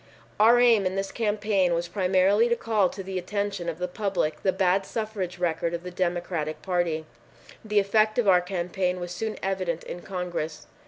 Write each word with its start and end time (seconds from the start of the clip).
Our 0.39 0.59
aim 0.59 0.87
in 0.87 0.95
this 0.95 1.11
campaign 1.11 1.75
was 1.75 1.87
primarily 1.87 2.49
to 2.49 2.55
call 2.55 2.89
to 2.89 3.03
the 3.03 3.19
attention 3.19 3.69
of 3.69 3.77
the 3.77 3.87
public 3.87 4.41
the 4.41 4.51
bad 4.51 4.83
suffrage 4.83 5.37
record 5.37 5.75
of 5.75 5.83
the 5.83 5.91
Democratic 5.91 6.63
Party. 6.63 7.05
The 7.63 7.77
effect 7.77 8.17
of 8.17 8.27
our 8.27 8.41
campaign 8.41 8.99
was 8.99 9.11
soon 9.11 9.37
evident 9.43 9.83
in 9.83 10.01
Congress. 10.01 10.65